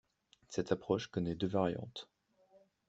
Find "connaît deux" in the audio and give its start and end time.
1.11-1.45